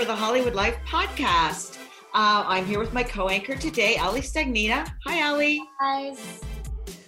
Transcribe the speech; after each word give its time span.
For 0.00 0.06
the 0.06 0.16
Hollywood 0.16 0.54
Life 0.54 0.78
podcast. 0.86 1.76
Uh, 2.14 2.42
I'm 2.46 2.64
here 2.64 2.78
with 2.78 2.94
my 2.94 3.02
co-anchor 3.02 3.54
today, 3.54 3.98
Ali 3.98 4.22
Stagnita. 4.22 4.90
Hi, 5.04 5.28
Ali. 5.28 5.60
guys. 5.78 6.40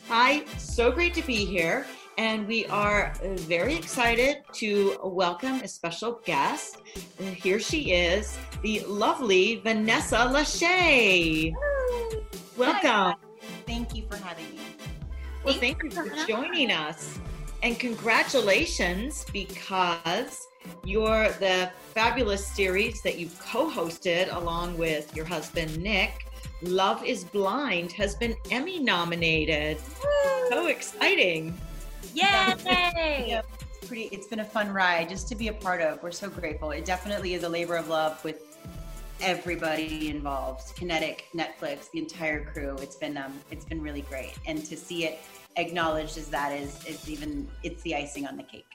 Hi, 0.08 0.44
so 0.58 0.92
great 0.92 1.14
to 1.14 1.22
be 1.22 1.46
here. 1.46 1.86
And 2.18 2.46
we 2.46 2.66
are 2.66 3.14
very 3.22 3.74
excited 3.76 4.42
to 4.56 4.98
welcome 5.02 5.62
a 5.62 5.68
special 5.68 6.20
guest. 6.26 6.82
Uh, 7.18 7.22
Here 7.22 7.58
she 7.58 7.92
is, 7.92 8.36
the 8.60 8.80
lovely 8.80 9.62
Vanessa 9.64 10.28
Lachey. 10.28 11.54
Welcome. 12.58 13.14
Thank 13.66 13.96
you 13.96 14.04
for 14.10 14.18
having 14.18 14.50
me. 14.50 14.60
Well, 15.44 15.54
thank 15.54 15.82
you 15.82 15.90
for 15.90 16.10
joining 16.26 16.70
us. 16.70 17.18
And 17.62 17.80
congratulations 17.80 19.24
because 19.32 20.46
you're 20.84 21.28
the 21.32 21.70
fabulous 21.94 22.46
series 22.46 23.02
that 23.02 23.18
you've 23.18 23.38
co 23.40 23.70
hosted 23.70 24.34
along 24.34 24.76
with 24.78 25.14
your 25.16 25.24
husband, 25.24 25.78
Nick. 25.82 26.26
Love 26.62 27.04
is 27.04 27.24
Blind 27.24 27.92
has 27.92 28.14
been 28.14 28.36
Emmy 28.50 28.78
nominated. 28.78 29.78
So 30.48 30.66
exciting. 30.66 31.58
Yay! 32.14 32.24
Yeah, 32.24 33.42
it's 33.60 33.86
pretty. 33.86 34.04
It's 34.04 34.26
been 34.26 34.40
a 34.40 34.44
fun 34.44 34.72
ride 34.72 35.08
just 35.08 35.28
to 35.28 35.34
be 35.34 35.48
a 35.48 35.52
part 35.52 35.80
of. 35.80 36.02
We're 36.02 36.12
so 36.12 36.28
grateful. 36.28 36.70
It 36.70 36.84
definitely 36.84 37.34
is 37.34 37.42
a 37.42 37.48
labor 37.48 37.76
of 37.76 37.88
love 37.88 38.22
with 38.24 38.58
everybody 39.20 40.08
involved. 40.08 40.76
Kinetic, 40.76 41.28
Netflix, 41.34 41.90
the 41.90 42.00
entire 42.00 42.44
crew. 42.44 42.76
It's 42.80 42.96
been 42.96 43.16
um, 43.16 43.32
it's 43.50 43.64
been 43.64 43.80
really 43.80 44.02
great, 44.02 44.34
and 44.46 44.64
to 44.66 44.76
see 44.76 45.04
it 45.04 45.20
acknowledged 45.56 46.16
as 46.16 46.28
that 46.28 46.52
is 46.52 46.84
is 46.86 47.08
even 47.08 47.48
it's 47.62 47.82
the 47.82 47.94
icing 47.94 48.26
on 48.26 48.36
the 48.36 48.42
cake. 48.42 48.66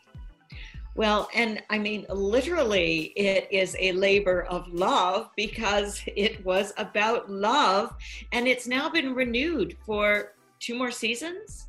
Well, 0.98 1.30
and 1.36 1.62
I 1.70 1.78
mean, 1.78 2.08
literally, 2.10 3.14
it 3.16 3.48
is 3.52 3.76
a 3.80 3.92
labor 3.92 4.46
of 4.46 4.68
love 4.74 5.30
because 5.36 6.02
it 6.08 6.44
was 6.44 6.74
about 6.78 7.30
love 7.30 7.96
and 8.32 8.48
it's 8.48 8.66
now 8.66 8.90
been 8.90 9.14
renewed 9.14 9.78
for 9.86 10.34
two 10.60 10.74
more 10.76 10.90
seasons. 10.90 11.68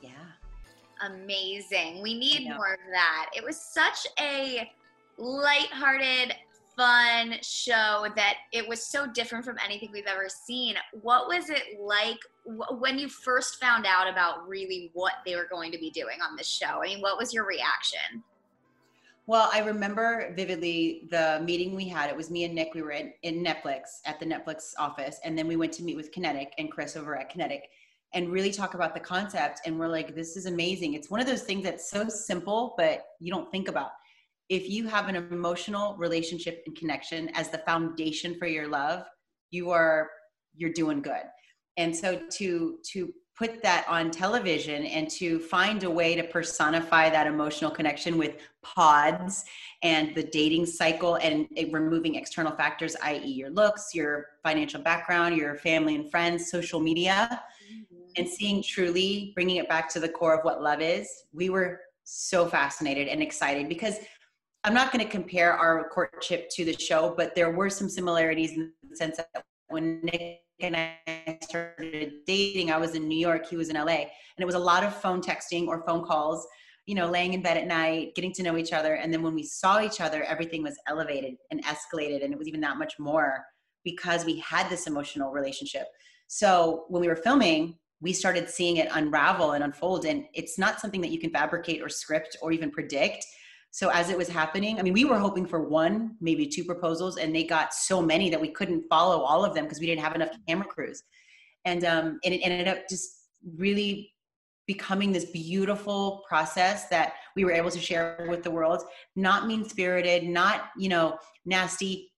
Yeah. 0.00 0.10
Amazing. 1.04 2.02
We 2.02 2.16
need 2.16 2.44
more 2.44 2.74
of 2.74 2.78
that. 2.92 3.30
It 3.36 3.42
was 3.42 3.60
such 3.60 4.06
a 4.20 4.70
lighthearted, 5.16 6.36
fun 6.76 7.34
show 7.42 8.06
that 8.14 8.36
it 8.52 8.68
was 8.68 8.80
so 8.80 9.08
different 9.08 9.44
from 9.44 9.56
anything 9.64 9.90
we've 9.92 10.06
ever 10.06 10.28
seen. 10.28 10.76
What 11.02 11.26
was 11.26 11.50
it 11.50 11.80
like 11.80 12.18
when 12.78 12.96
you 12.96 13.08
first 13.08 13.60
found 13.60 13.86
out 13.86 14.08
about 14.08 14.48
really 14.48 14.92
what 14.94 15.14
they 15.26 15.34
were 15.34 15.48
going 15.50 15.72
to 15.72 15.78
be 15.78 15.90
doing 15.90 16.20
on 16.22 16.36
this 16.36 16.46
show? 16.46 16.80
I 16.80 16.86
mean, 16.86 17.00
what 17.00 17.18
was 17.18 17.34
your 17.34 17.44
reaction? 17.44 18.22
Well, 19.28 19.50
I 19.52 19.58
remember 19.58 20.32
vividly 20.34 21.06
the 21.10 21.42
meeting 21.44 21.76
we 21.76 21.86
had. 21.86 22.08
It 22.08 22.16
was 22.16 22.30
me 22.30 22.44
and 22.44 22.54
Nick. 22.54 22.72
We 22.74 22.80
were 22.80 22.92
in, 22.92 23.12
in 23.22 23.44
Netflix 23.44 23.80
at 24.06 24.18
the 24.18 24.24
Netflix 24.24 24.72
office, 24.78 25.20
and 25.22 25.36
then 25.36 25.46
we 25.46 25.54
went 25.54 25.70
to 25.74 25.82
meet 25.82 25.96
with 25.96 26.10
Kinetic 26.12 26.54
and 26.56 26.72
Chris 26.72 26.96
over 26.96 27.14
at 27.14 27.28
Kinetic 27.28 27.68
and 28.14 28.30
really 28.32 28.50
talk 28.50 28.72
about 28.72 28.94
the 28.94 29.00
concept. 29.00 29.60
And 29.66 29.78
we're 29.78 29.88
like, 29.88 30.14
this 30.14 30.34
is 30.38 30.46
amazing. 30.46 30.94
It's 30.94 31.10
one 31.10 31.20
of 31.20 31.26
those 31.26 31.42
things 31.42 31.62
that's 31.62 31.90
so 31.90 32.08
simple, 32.08 32.72
but 32.78 33.04
you 33.20 33.30
don't 33.30 33.52
think 33.52 33.68
about. 33.68 33.90
If 34.48 34.66
you 34.66 34.88
have 34.88 35.10
an 35.10 35.16
emotional 35.16 35.94
relationship 35.98 36.62
and 36.66 36.74
connection 36.74 37.28
as 37.34 37.50
the 37.50 37.58
foundation 37.58 38.38
for 38.38 38.46
your 38.46 38.66
love, 38.66 39.04
you 39.50 39.70
are 39.70 40.08
you're 40.56 40.72
doing 40.72 41.02
good. 41.02 41.24
And 41.76 41.94
so 41.94 42.18
to 42.38 42.78
to 42.92 43.12
put 43.38 43.62
that 43.62 43.86
on 43.88 44.10
television 44.10 44.84
and 44.86 45.08
to 45.08 45.38
find 45.38 45.84
a 45.84 45.90
way 45.90 46.16
to 46.16 46.24
personify 46.24 47.08
that 47.08 47.26
emotional 47.26 47.70
connection 47.70 48.18
with 48.18 48.36
pods 48.62 49.44
and 49.82 50.12
the 50.16 50.24
dating 50.24 50.66
cycle 50.66 51.14
and 51.16 51.46
it 51.54 51.72
removing 51.72 52.16
external 52.16 52.52
factors 52.52 52.96
i.e. 53.04 53.26
your 53.26 53.50
looks, 53.50 53.94
your 53.94 54.26
financial 54.42 54.80
background, 54.80 55.36
your 55.36 55.54
family 55.56 55.94
and 55.94 56.10
friends, 56.10 56.50
social 56.50 56.80
media 56.80 57.42
mm-hmm. 57.72 57.96
and 58.16 58.28
seeing 58.28 58.60
truly 58.62 59.30
bringing 59.34 59.56
it 59.56 59.68
back 59.68 59.88
to 59.88 60.00
the 60.00 60.08
core 60.08 60.36
of 60.36 60.44
what 60.44 60.60
love 60.60 60.80
is 60.80 61.24
we 61.32 61.48
were 61.48 61.80
so 62.04 62.46
fascinated 62.46 63.06
and 63.06 63.22
excited 63.22 63.68
because 63.68 63.96
i'm 64.64 64.72
not 64.72 64.90
going 64.90 65.04
to 65.04 65.10
compare 65.10 65.52
our 65.52 65.88
courtship 65.90 66.48
to 66.48 66.64
the 66.64 66.72
show 66.72 67.14
but 67.16 67.34
there 67.34 67.50
were 67.50 67.68
some 67.68 67.88
similarities 67.88 68.52
in 68.52 68.72
the 68.88 68.96
sense 68.96 69.18
that 69.18 69.44
when 69.68 70.00
nick 70.02 70.40
and 70.60 70.76
i 70.76 71.38
started 71.42 72.12
dating. 72.26 72.70
I 72.70 72.78
was 72.78 72.94
in 72.94 73.08
new 73.08 73.18
york 73.18 73.46
he 73.46 73.56
was 73.56 73.68
in 73.68 73.76
la 73.76 73.86
and 73.86 74.08
it 74.38 74.46
was 74.46 74.54
a 74.54 74.58
lot 74.58 74.84
of 74.84 74.94
phone 74.94 75.20
texting 75.20 75.66
or 75.66 75.84
phone 75.86 76.04
calls 76.04 76.46
you 76.86 76.94
know 76.94 77.10
laying 77.10 77.34
in 77.34 77.42
bed 77.42 77.56
at 77.56 77.66
night 77.66 78.14
getting 78.14 78.32
to 78.32 78.42
know 78.42 78.56
each 78.56 78.72
other 78.72 78.94
and 78.94 79.12
then 79.12 79.22
when 79.22 79.34
we 79.34 79.42
saw 79.42 79.80
each 79.80 80.00
other 80.00 80.24
everything 80.24 80.62
was 80.62 80.76
elevated 80.88 81.34
and 81.50 81.64
escalated 81.64 82.24
and 82.24 82.32
it 82.32 82.38
was 82.38 82.48
even 82.48 82.60
that 82.60 82.78
much 82.78 82.98
more 82.98 83.44
because 83.84 84.24
we 84.24 84.38
had 84.40 84.68
this 84.68 84.86
emotional 84.86 85.30
relationship. 85.30 85.86
So 86.26 86.84
when 86.88 87.00
we 87.00 87.08
were 87.08 87.16
filming 87.16 87.76
we 88.00 88.12
started 88.12 88.48
seeing 88.48 88.76
it 88.76 88.88
unravel 88.92 89.52
and 89.52 89.64
unfold 89.64 90.04
and 90.04 90.24
it's 90.32 90.56
not 90.56 90.80
something 90.80 91.00
that 91.00 91.10
you 91.10 91.18
can 91.18 91.30
fabricate 91.30 91.82
or 91.82 91.88
script 91.88 92.36
or 92.40 92.52
even 92.52 92.70
predict 92.70 93.24
so 93.78 93.90
as 93.90 94.10
it 94.10 94.18
was 94.18 94.28
happening 94.28 94.80
i 94.80 94.82
mean 94.82 94.92
we 94.92 95.04
were 95.04 95.18
hoping 95.18 95.46
for 95.46 95.60
one 95.62 96.16
maybe 96.20 96.48
two 96.48 96.64
proposals 96.64 97.16
and 97.16 97.32
they 97.32 97.44
got 97.44 97.72
so 97.72 98.02
many 98.02 98.28
that 98.28 98.40
we 98.40 98.50
couldn't 98.50 98.82
follow 98.90 99.20
all 99.20 99.44
of 99.44 99.54
them 99.54 99.64
because 99.64 99.78
we 99.78 99.86
didn't 99.86 100.02
have 100.02 100.16
enough 100.16 100.30
camera 100.48 100.66
crews. 100.66 101.04
And 101.64 101.84
um 101.84 102.18
and 102.24 102.34
it 102.34 102.40
ended 102.40 102.66
up 102.66 102.88
just 102.88 103.08
really 103.56 104.12
becoming 104.66 105.12
this 105.12 105.26
beautiful 105.26 106.24
process 106.28 106.88
that 106.88 107.12
we 107.36 107.44
were 107.44 107.52
able 107.52 107.70
to 107.70 107.80
share 107.80 108.26
with 108.28 108.42
the 108.42 108.50
world. 108.50 108.82
Not 109.14 109.46
mean 109.46 109.64
spirited 109.68 110.24
not 110.24 110.70
you 110.76 110.88
know 110.88 111.18
nasty 111.44 112.10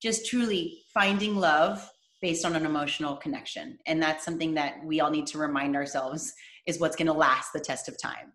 just 0.00 0.26
truly 0.26 0.82
finding 0.94 1.34
love 1.36 1.88
based 2.22 2.44
on 2.44 2.54
an 2.54 2.64
emotional 2.64 3.16
connection. 3.16 3.78
And 3.86 4.00
that's 4.00 4.24
something 4.24 4.54
that 4.54 4.76
we 4.84 5.00
all 5.00 5.10
need 5.10 5.26
to 5.28 5.38
remind 5.38 5.74
ourselves 5.74 6.32
is 6.66 6.78
what's 6.78 6.96
going 6.96 7.06
to 7.06 7.12
last 7.12 7.52
the 7.52 7.60
test 7.60 7.88
of 7.88 8.00
time 8.00 8.32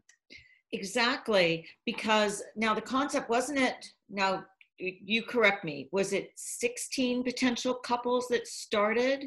Exactly, 0.73 1.67
because 1.85 2.41
now 2.55 2.73
the 2.73 2.81
concept 2.81 3.29
wasn't 3.29 3.59
it. 3.59 3.85
Now 4.09 4.45
you 4.79 5.23
correct 5.23 5.63
me. 5.63 5.89
Was 5.91 6.13
it 6.13 6.31
16 6.35 7.23
potential 7.23 7.73
couples 7.73 8.27
that 8.29 8.47
started? 8.47 9.25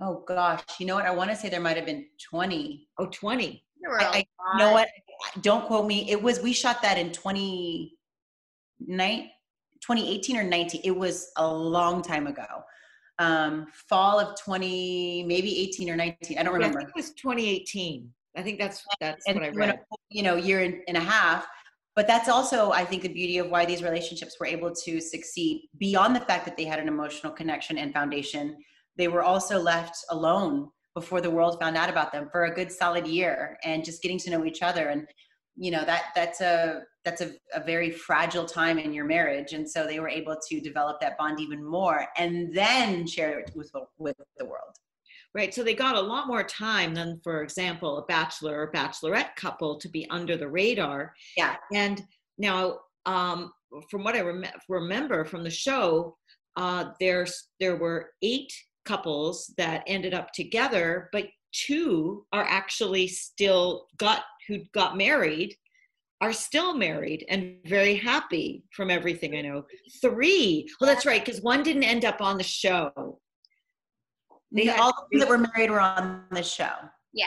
oh 0.00 0.22
gosh 0.26 0.62
you 0.78 0.86
know 0.86 0.94
what 0.94 1.06
i 1.06 1.10
want 1.10 1.30
to 1.30 1.36
say 1.36 1.48
there 1.48 1.60
might 1.60 1.76
have 1.76 1.86
been 1.86 2.06
20 2.30 2.88
Oh, 2.98 3.06
20. 3.06 3.64
There 3.80 3.90
were 3.90 3.98
a 3.98 4.04
I, 4.04 4.08
I, 4.08 4.24
you 4.52 4.58
know 4.58 4.72
what 4.72 4.88
don't 5.40 5.66
quote 5.66 5.86
me 5.86 6.10
it 6.10 6.22
was 6.22 6.40
we 6.40 6.52
shot 6.52 6.82
that 6.82 6.98
in 6.98 7.12
20 7.12 7.92
night 8.86 9.28
2018 9.80 10.36
or 10.36 10.42
19 10.42 10.80
it 10.84 10.96
was 10.96 11.30
a 11.36 11.46
long 11.46 12.02
time 12.02 12.26
ago 12.26 12.46
um 13.18 13.66
fall 13.88 14.20
of 14.20 14.38
20 14.38 15.24
maybe 15.26 15.58
18 15.60 15.90
or 15.90 15.96
19 15.96 16.38
i 16.38 16.42
don't 16.42 16.52
I 16.52 16.56
remember 16.56 16.80
think 16.80 16.90
it 16.90 16.96
was 16.96 17.10
2018. 17.12 18.10
I 18.36 18.42
think 18.42 18.58
that's 18.58 18.82
that's 19.00 19.26
and 19.26 19.36
what 19.36 19.44
I 19.44 19.50
read. 19.50 19.80
you 20.10 20.22
know 20.22 20.36
year 20.36 20.60
and, 20.60 20.96
a 20.96 21.00
half 21.00 21.46
but 21.94 22.06
that's 22.06 22.28
also 22.28 22.70
i 22.72 22.84
think 22.84 23.02
the 23.02 23.08
beauty 23.08 23.38
of 23.38 23.50
why 23.50 23.64
these 23.64 23.82
relationships 23.82 24.36
were 24.38 24.46
able 24.46 24.72
to 24.84 25.00
succeed 25.00 25.68
beyond 25.78 26.14
the 26.14 26.20
fact 26.20 26.44
that 26.44 26.56
they 26.56 26.64
had 26.64 26.78
an 26.78 26.88
emotional 26.88 27.32
connection 27.32 27.78
and 27.78 27.92
foundation. 27.92 28.56
They 28.96 29.08
were 29.08 29.22
also 29.22 29.58
left 29.58 29.96
alone 30.10 30.68
before 30.94 31.20
the 31.20 31.30
world 31.30 31.58
found 31.60 31.76
out 31.76 31.90
about 31.90 32.12
them 32.12 32.28
for 32.32 32.44
a 32.44 32.54
good 32.54 32.72
solid 32.72 33.06
year 33.06 33.58
and 33.64 33.84
just 33.84 34.02
getting 34.02 34.18
to 34.20 34.30
know 34.30 34.44
each 34.44 34.62
other. 34.62 34.88
And 34.88 35.06
you 35.58 35.70
know 35.70 35.84
that 35.84 36.04
that's 36.14 36.40
a 36.40 36.82
that's 37.04 37.20
a, 37.20 37.32
a 37.54 37.60
very 37.60 37.90
fragile 37.90 38.46
time 38.46 38.78
in 38.78 38.92
your 38.92 39.04
marriage. 39.04 39.52
And 39.52 39.68
so 39.68 39.86
they 39.86 40.00
were 40.00 40.08
able 40.08 40.36
to 40.48 40.60
develop 40.60 41.00
that 41.00 41.16
bond 41.18 41.40
even 41.40 41.64
more 41.64 42.06
and 42.16 42.54
then 42.54 43.06
share 43.06 43.38
it 43.38 43.50
with 43.54 43.70
with 43.98 44.16
the 44.38 44.44
world 44.44 44.74
Right. 45.34 45.52
So 45.52 45.62
they 45.62 45.74
got 45.74 45.96
a 45.96 46.00
lot 46.00 46.26
more 46.26 46.42
time 46.42 46.94
than, 46.94 47.20
for 47.22 47.42
example, 47.42 47.98
a 47.98 48.06
bachelor 48.06 48.58
or 48.60 48.72
bachelorette 48.72 49.36
couple 49.36 49.78
to 49.78 49.88
be 49.88 50.08
under 50.10 50.36
the 50.36 50.48
radar. 50.48 51.14
Yeah. 51.36 51.56
And 51.74 52.02
now, 52.38 52.78
um, 53.04 53.52
from 53.90 54.04
what 54.04 54.16
I 54.16 54.22
rem- 54.22 54.44
remember 54.68 55.24
from 55.24 55.44
the 55.44 55.50
show, 55.50 56.16
uh, 56.56 56.92
there's 57.00 57.48
there 57.60 57.76
were 57.76 58.10
eight 58.22 58.52
couples 58.86 59.52
that 59.58 59.82
ended 59.86 60.14
up 60.14 60.32
together, 60.32 61.10
but 61.12 61.26
two 61.52 62.24
are 62.32 62.44
actually 62.44 63.08
still 63.08 63.86
got 63.98 64.22
who 64.48 64.60
got 64.72 64.96
married 64.96 65.54
are 66.20 66.32
still 66.32 66.74
married 66.74 67.24
and 67.28 67.56
very 67.66 67.94
happy 67.94 68.64
from 68.72 68.90
everything 68.90 69.36
I 69.36 69.42
know. 69.42 69.64
Three, 70.00 70.66
well, 70.80 70.88
that's 70.88 71.04
right, 71.04 71.24
because 71.24 71.42
one 71.42 71.62
didn't 71.62 71.84
end 71.84 72.04
up 72.04 72.20
on 72.20 72.38
the 72.38 72.44
show. 72.44 73.20
They 74.56 74.70
all 74.70 75.06
the 75.12 75.18
that 75.18 75.28
were 75.28 75.38
married 75.38 75.70
were 75.70 75.80
on 75.80 76.24
the 76.30 76.42
show. 76.42 76.72
Yeah. 77.12 77.26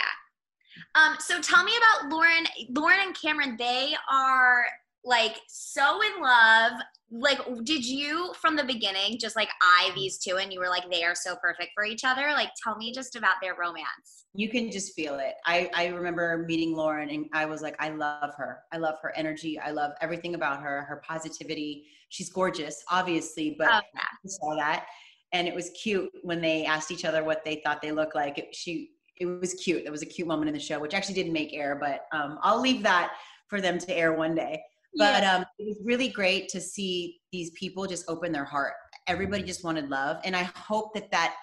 Um, 0.95 1.15
so 1.19 1.39
tell 1.41 1.63
me 1.63 1.71
about 1.77 2.11
Lauren. 2.11 2.45
Lauren 2.69 2.99
and 3.01 3.15
Cameron, 3.19 3.55
they 3.57 3.93
are 4.11 4.65
like 5.05 5.37
so 5.47 6.01
in 6.01 6.21
love. 6.21 6.73
Like, 7.11 7.39
did 7.63 7.83
you 7.85 8.33
from 8.39 8.55
the 8.55 8.63
beginning 8.63 9.17
just 9.19 9.35
like 9.35 9.49
eye 9.61 9.91
these 9.95 10.19
two 10.19 10.37
and 10.37 10.53
you 10.53 10.59
were 10.59 10.69
like, 10.69 10.89
they 10.91 11.03
are 11.03 11.15
so 11.15 11.35
perfect 11.41 11.71
for 11.73 11.83
each 11.83 12.03
other? 12.03 12.27
Like, 12.33 12.49
tell 12.63 12.75
me 12.77 12.91
just 12.91 13.15
about 13.15 13.35
their 13.41 13.55
romance. 13.59 14.25
You 14.35 14.49
can 14.49 14.69
just 14.69 14.93
feel 14.93 15.17
it. 15.17 15.33
I, 15.45 15.71
I 15.73 15.87
remember 15.87 16.45
meeting 16.47 16.75
Lauren 16.75 17.09
and 17.09 17.25
I 17.33 17.45
was 17.45 17.61
like, 17.63 17.75
I 17.79 17.89
love 17.89 18.35
her. 18.37 18.59
I 18.71 18.77
love 18.77 18.95
her 19.01 19.11
energy. 19.15 19.57
I 19.59 19.71
love 19.71 19.93
everything 20.01 20.35
about 20.35 20.61
her, 20.61 20.83
her 20.83 21.01
positivity. 21.07 21.85
She's 22.09 22.29
gorgeous, 22.29 22.83
obviously, 22.91 23.55
but 23.57 23.69
oh, 23.71 23.81
yeah. 23.95 24.01
I 24.01 24.27
saw 24.27 24.55
that 24.55 24.85
and 25.31 25.47
it 25.47 25.53
was 25.53 25.69
cute 25.71 26.11
when 26.23 26.41
they 26.41 26.65
asked 26.65 26.91
each 26.91 27.05
other 27.05 27.23
what 27.23 27.43
they 27.45 27.61
thought 27.63 27.81
they 27.81 27.91
looked 27.91 28.15
like. 28.15 28.37
It, 28.37 28.55
she, 28.55 28.91
it 29.17 29.25
was 29.25 29.53
cute. 29.55 29.83
It 29.85 29.91
was 29.91 30.01
a 30.01 30.05
cute 30.05 30.27
moment 30.27 30.49
in 30.49 30.53
the 30.53 30.59
show, 30.59 30.79
which 30.79 30.93
actually 30.93 31.15
didn't 31.15 31.33
make 31.33 31.53
air, 31.53 31.77
but 31.79 32.05
um, 32.17 32.39
I'll 32.41 32.61
leave 32.61 32.81
that 32.83 33.13
for 33.47 33.61
them 33.61 33.77
to 33.79 33.95
air 33.95 34.13
one 34.13 34.35
day. 34.35 34.61
But 34.95 35.21
yeah. 35.21 35.35
um, 35.35 35.45
it 35.59 35.67
was 35.67 35.79
really 35.83 36.09
great 36.09 36.49
to 36.49 36.61
see 36.61 37.19
these 37.31 37.51
people 37.51 37.85
just 37.85 38.05
open 38.07 38.31
their 38.31 38.45
heart. 38.45 38.73
Everybody 39.07 39.43
just 39.43 39.63
wanted 39.63 39.89
love, 39.89 40.17
and 40.23 40.35
I 40.35 40.43
hope 40.55 40.93
that 40.95 41.11
that 41.11 41.35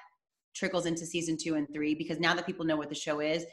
trickles 0.55 0.87
into 0.87 1.07
season 1.07 1.37
two 1.37 1.55
and 1.55 1.69
three 1.73 1.95
because 1.95 2.19
now 2.19 2.35
that 2.35 2.47
people 2.47 2.65
know 2.65 2.77
what 2.77 2.89
the 2.89 2.95
show 2.95 3.21
is, 3.21 3.45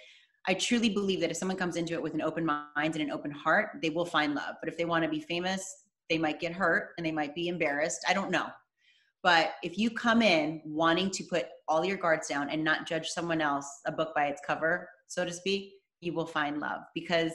I 0.47 0.53
truly 0.55 0.89
believe 0.89 1.21
that 1.21 1.31
if 1.31 1.37
someone 1.37 1.57
comes 1.57 1.75
into 1.75 1.93
it 1.93 2.01
with 2.01 2.13
an 2.13 2.21
open 2.21 2.45
mind 2.45 2.65
and 2.75 3.01
an 3.01 3.11
open 3.11 3.31
heart, 3.31 3.69
they 3.81 3.89
will 3.89 4.05
find 4.05 4.33
love. 4.33 4.55
But 4.61 4.69
if 4.69 4.77
they 4.77 4.85
want 4.85 5.03
to 5.03 5.09
be 5.09 5.21
famous, 5.21 5.83
they 6.09 6.17
might 6.17 6.39
get 6.39 6.53
hurt 6.53 6.89
and 6.97 7.05
they 7.05 7.11
might 7.11 7.33
be 7.35 7.47
embarrassed. 7.47 8.03
I 8.07 8.13
don't 8.13 8.31
know. 8.31 8.47
But 9.23 9.53
if 9.63 9.77
you 9.77 9.89
come 9.89 10.21
in 10.21 10.61
wanting 10.65 11.09
to 11.11 11.23
put 11.23 11.45
all 11.69 11.85
your 11.85 11.97
guards 11.97 12.27
down 12.27 12.49
and 12.49 12.63
not 12.63 12.85
judge 12.85 13.07
someone 13.07 13.39
else, 13.39 13.65
a 13.87 13.91
book 13.91 14.13
by 14.13 14.25
its 14.25 14.41
cover, 14.45 14.89
so 15.07 15.23
to 15.23 15.31
speak, 15.31 15.71
you 16.01 16.13
will 16.13 16.25
find 16.25 16.59
love 16.59 16.81
because 16.93 17.31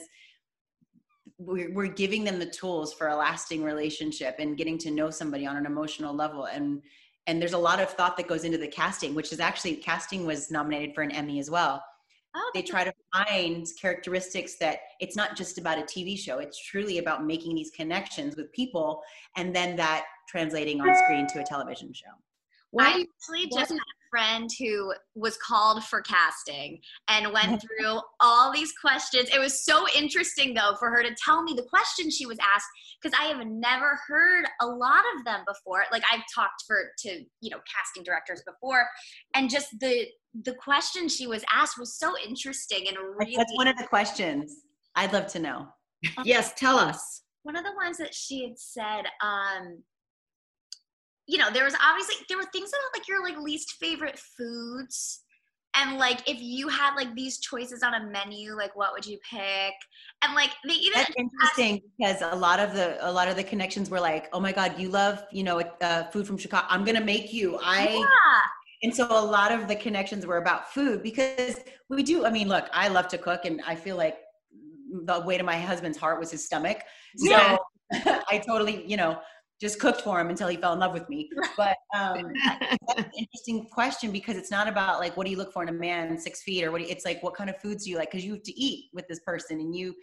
we're, 1.39 1.73
we're 1.73 1.87
giving 1.87 2.23
them 2.23 2.37
the 2.37 2.45
tools 2.45 2.93
for 2.93 3.07
a 3.07 3.15
lasting 3.15 3.63
relationship 3.63 4.35
and 4.37 4.57
getting 4.57 4.77
to 4.77 4.91
know 4.91 5.09
somebody 5.09 5.47
on 5.47 5.57
an 5.57 5.65
emotional 5.65 6.13
level. 6.13 6.45
And 6.45 6.81
and 7.27 7.39
there's 7.39 7.53
a 7.53 7.57
lot 7.57 7.79
of 7.79 7.89
thought 7.91 8.17
that 8.17 8.27
goes 8.27 8.43
into 8.43 8.57
the 8.57 8.67
casting, 8.67 9.13
which 9.13 9.31
is 9.31 9.39
actually 9.39 9.75
casting 9.75 10.25
was 10.25 10.49
nominated 10.49 10.95
for 10.95 11.03
an 11.03 11.11
Emmy 11.11 11.39
as 11.39 11.49
well. 11.49 11.83
Oh, 12.35 12.51
they 12.53 12.61
try 12.61 12.83
to 12.83 12.93
find 13.13 13.67
characteristics 13.81 14.57
that 14.59 14.79
it's 14.99 15.15
not 15.15 15.35
just 15.35 15.57
about 15.57 15.79
a 15.79 15.81
TV 15.81 16.17
show. 16.17 16.37
It's 16.39 16.63
truly 16.63 16.99
about 16.99 17.25
making 17.25 17.55
these 17.55 17.71
connections 17.71 18.35
with 18.35 18.51
people 18.51 19.01
and 19.35 19.55
then 19.55 19.75
that 19.77 20.05
translating 20.27 20.79
on 20.79 20.95
screen 21.03 21.25
to 21.27 21.39
a 21.39 21.43
television 21.43 21.91
show. 21.91 22.11
Well, 22.71 22.85
I 22.85 23.01
actually 23.01 23.47
just 23.47 23.71
had 23.71 23.77
a 23.77 23.98
friend 24.09 24.49
who 24.59 24.93
was 25.15 25.37
called 25.37 25.83
for 25.83 26.01
casting 26.01 26.79
and 27.07 27.33
went 27.33 27.61
through 27.79 27.99
all 28.19 28.51
these 28.51 28.73
questions. 28.79 29.29
It 29.33 29.39
was 29.39 29.65
so 29.65 29.85
interesting 29.95 30.53
though 30.53 30.75
for 30.79 30.89
her 30.89 31.03
to 31.03 31.15
tell 31.23 31.43
me 31.43 31.53
the 31.53 31.63
questions 31.63 32.15
she 32.15 32.25
was 32.25 32.37
asked 32.39 32.67
because 33.01 33.17
I 33.19 33.25
have 33.25 33.45
never 33.45 33.99
heard 34.07 34.45
a 34.61 34.67
lot 34.67 35.03
of 35.17 35.25
them 35.25 35.41
before. 35.47 35.83
Like 35.91 36.03
I've 36.11 36.23
talked 36.33 36.63
for 36.67 36.91
to, 36.99 37.23
you 37.41 37.49
know, 37.49 37.59
casting 37.75 38.03
directors 38.03 38.43
before 38.45 38.87
and 39.35 39.49
just 39.49 39.67
the 39.79 40.07
the 40.43 40.53
question 40.53 41.09
she 41.09 41.25
was 41.25 41.43
asked 41.51 41.79
was 41.79 41.97
so 41.97 42.13
interesting 42.25 42.87
and 42.87 42.97
really 43.17 43.35
What's 43.35 43.55
one 43.55 43.67
of 43.67 43.77
the 43.77 43.87
questions? 43.87 44.53
I'd 44.95 45.13
love 45.13 45.27
to 45.27 45.39
know. 45.39 45.67
yes, 46.23 46.53
tell 46.55 46.77
us. 46.77 47.23
One 47.43 47.55
of 47.55 47.63
the 47.63 47.73
ones 47.83 47.97
that 47.97 48.13
she 48.13 48.43
had 48.43 48.57
said 48.57 49.03
um 49.23 49.83
you 51.29 51.37
know, 51.37 51.51
there 51.51 51.63
was 51.63 51.75
obviously 51.81 52.15
there 52.27 52.37
were 52.37 52.47
things 52.51 52.69
about 52.69 52.99
like 52.99 53.07
your 53.07 53.23
like 53.23 53.37
least 53.37 53.73
favorite 53.79 54.17
foods. 54.17 55.21
And 55.75 55.99
like 55.99 56.27
if 56.27 56.41
you 56.41 56.67
had 56.67 56.95
like 56.95 57.13
these 57.13 57.37
choices 57.37 57.83
on 57.83 57.93
a 57.93 58.03
menu, 58.03 58.55
like 58.55 58.75
what 58.75 58.91
would 58.93 59.05
you 59.05 59.19
pick? 59.29 59.73
And 60.23 60.33
like 60.33 60.49
they 60.67 60.73
even 60.73 60.97
That's 60.97 61.13
interesting 61.15 61.81
because 61.97 62.23
a 62.23 62.35
lot 62.35 62.59
of 62.59 62.73
the 62.73 62.97
a 63.07 63.11
lot 63.11 63.27
of 63.27 63.35
the 63.35 63.43
connections 63.43 63.91
were 63.91 63.99
like, 63.99 64.27
oh 64.33 64.39
my 64.39 64.51
God, 64.51 64.79
you 64.79 64.89
love, 64.89 65.23
you 65.31 65.43
know, 65.43 65.61
uh, 65.81 66.05
food 66.05 66.25
from 66.25 66.37
Chicago. 66.39 66.65
I'm 66.67 66.83
gonna 66.83 66.99
make 66.99 67.31
you. 67.31 67.59
I 67.63 67.89
yeah. 67.89 68.41
And 68.81 68.95
so 68.95 69.05
a 69.11 69.23
lot 69.23 69.51
of 69.51 69.67
the 69.67 69.75
connections 69.75 70.25
were 70.25 70.37
about 70.37 70.73
food 70.73 71.03
because 71.03 71.59
we 71.89 72.01
do. 72.01 72.25
I 72.25 72.31
mean, 72.31 72.47
look, 72.47 72.67
I 72.73 72.87
love 72.87 73.07
to 73.09 73.19
cook, 73.19 73.45
and 73.45 73.61
I 73.67 73.75
feel 73.75 73.97
like 73.97 74.17
the 75.05 75.19
weight 75.19 75.39
of 75.39 75.45
my 75.45 75.59
husband's 75.59 75.97
heart 75.97 76.19
was 76.19 76.31
his 76.31 76.43
stomach. 76.43 76.79
So 77.17 77.29
yeah. 77.29 77.57
I 78.29 78.41
totally, 78.45 78.85
you 78.87 78.97
know, 78.97 79.19
just 79.59 79.79
cooked 79.79 80.01
for 80.01 80.19
him 80.19 80.29
until 80.29 80.47
he 80.47 80.55
fell 80.55 80.73
in 80.73 80.79
love 80.79 80.93
with 80.93 81.07
me. 81.09 81.29
But 81.57 81.77
um, 81.93 82.31
that's 82.87 82.97
an 82.97 83.11
interesting 83.17 83.65
question 83.65 84.11
because 84.11 84.37
it's 84.37 84.51
not 84.51 84.67
about 84.67 84.99
like 84.99 85.17
what 85.17 85.25
do 85.25 85.31
you 85.31 85.37
look 85.37 85.51
for 85.51 85.63
in 85.63 85.69
a 85.69 85.73
man 85.73 86.17
six 86.17 86.41
feet 86.43 86.63
or 86.63 86.71
what? 86.71 86.81
You, 86.81 86.87
it's 86.87 87.05
like 87.05 87.21
what 87.21 87.35
kind 87.35 87.49
of 87.49 87.59
foods 87.59 87.83
do 87.83 87.89
you 87.89 87.97
like? 87.97 88.11
Because 88.11 88.25
you 88.25 88.33
have 88.33 88.43
to 88.43 88.59
eat 88.59 88.89
with 88.93 89.07
this 89.07 89.19
person 89.19 89.59
and 89.59 89.75
you 89.75 89.95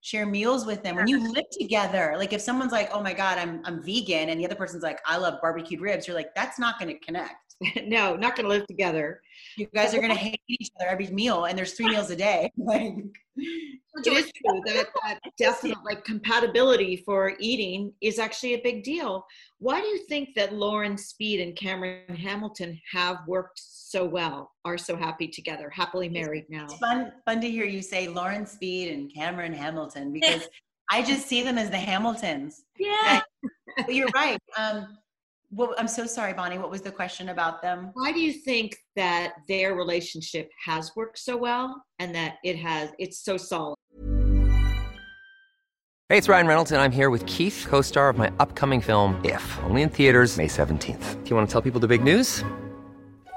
share 0.00 0.26
meals 0.26 0.66
with 0.66 0.82
them 0.82 0.96
when 0.96 1.06
you 1.06 1.32
live 1.32 1.46
together. 1.58 2.14
Like 2.18 2.32
if 2.32 2.40
someone's 2.40 2.72
like, 2.72 2.90
"Oh 2.92 3.02
my 3.02 3.14
god, 3.14 3.38
I'm 3.38 3.62
I'm 3.64 3.82
vegan," 3.82 4.28
and 4.28 4.40
the 4.40 4.44
other 4.44 4.54
person's 4.54 4.82
like, 4.82 5.00
"I 5.06 5.16
love 5.16 5.40
barbecued 5.40 5.80
ribs," 5.80 6.06
you're 6.06 6.16
like, 6.16 6.34
"That's 6.34 6.58
not 6.58 6.78
going 6.78 6.92
to 6.92 6.98
connect." 7.04 7.56
no, 7.86 8.16
not 8.16 8.36
going 8.36 8.44
to 8.44 8.50
live 8.50 8.66
together. 8.66 9.20
You 9.56 9.66
guys 9.74 9.94
are 9.94 9.98
going 9.98 10.10
to 10.10 10.16
hate 10.16 10.40
each 10.48 10.70
other 10.78 10.90
every 10.90 11.08
meal, 11.08 11.44
and 11.44 11.56
there's 11.56 11.72
three 11.72 11.88
meals 11.88 12.10
a 12.10 12.16
day. 12.16 12.50
like, 12.56 12.94
it 13.36 14.06
is 14.06 14.32
true 14.32 14.60
that, 14.66 14.86
that 15.02 15.20
definite 15.38 15.78
like 15.84 16.04
compatibility 16.04 16.96
for 16.96 17.34
eating 17.38 17.92
is 18.00 18.18
actually 18.18 18.54
a 18.54 18.60
big 18.62 18.82
deal. 18.82 19.24
Why 19.58 19.80
do 19.80 19.86
you 19.86 20.06
think 20.08 20.30
that 20.36 20.54
Lauren 20.54 20.96
Speed 20.98 21.40
and 21.40 21.56
Cameron 21.56 22.16
Hamilton 22.16 22.80
have 22.92 23.18
worked 23.26 23.60
so 23.62 24.04
well, 24.04 24.52
are 24.64 24.78
so 24.78 24.96
happy 24.96 25.28
together, 25.28 25.70
happily 25.70 26.08
married 26.08 26.46
now? 26.48 26.64
It's 26.64 26.78
fun, 26.78 27.12
fun 27.24 27.40
to 27.40 27.50
hear 27.50 27.64
you 27.64 27.82
say 27.82 28.08
Lauren 28.08 28.46
Speed 28.46 28.92
and 28.92 29.12
Cameron 29.14 29.52
Hamilton 29.52 30.12
because 30.12 30.48
I 30.90 31.02
just 31.02 31.26
see 31.26 31.42
them 31.42 31.58
as 31.58 31.70
the 31.70 31.76
Hamiltons. 31.78 32.62
Yeah. 32.78 33.20
but 33.76 33.94
you're 33.94 34.08
right. 34.14 34.38
Um, 34.58 34.98
well, 35.54 35.74
I'm 35.78 35.88
so 35.88 36.06
sorry, 36.06 36.32
Bonnie. 36.32 36.58
What 36.58 36.70
was 36.70 36.82
the 36.82 36.90
question 36.90 37.28
about 37.28 37.62
them? 37.62 37.90
Why 37.94 38.12
do 38.12 38.20
you 38.20 38.32
think 38.32 38.76
that 38.96 39.34
their 39.48 39.74
relationship 39.74 40.50
has 40.64 40.92
worked 40.96 41.18
so 41.18 41.36
well 41.36 41.84
and 41.98 42.14
that 42.14 42.36
it 42.44 42.56
has 42.56 42.90
it's 42.98 43.18
so 43.18 43.36
solid? 43.36 43.76
Hey, 46.10 46.18
it's 46.18 46.28
Ryan 46.28 46.46
Reynolds, 46.46 46.72
and 46.72 46.82
I'm 46.82 46.92
here 46.92 47.08
with 47.08 47.24
Keith, 47.24 47.66
co-star 47.68 48.10
of 48.10 48.18
my 48.18 48.30
upcoming 48.38 48.80
film, 48.80 49.20
If, 49.24 49.58
only 49.64 49.82
in 49.82 49.88
theaters, 49.88 50.36
May 50.36 50.46
17th. 50.48 51.24
Do 51.24 51.30
you 51.30 51.36
want 51.36 51.48
to 51.48 51.52
tell 51.52 51.62
people 51.62 51.80
the 51.80 51.88
big 51.88 52.04
news? 52.04 52.44